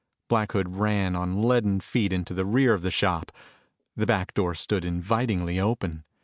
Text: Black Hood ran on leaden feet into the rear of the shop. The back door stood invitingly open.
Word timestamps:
Black 0.29 0.53
Hood 0.53 0.77
ran 0.77 1.15
on 1.15 1.43
leaden 1.43 1.79
feet 1.79 2.11
into 2.11 2.33
the 2.33 2.43
rear 2.43 2.73
of 2.73 2.81
the 2.81 2.89
shop. 2.89 3.31
The 3.95 4.07
back 4.07 4.33
door 4.33 4.55
stood 4.55 4.83
invitingly 4.83 5.59
open. 5.59 6.05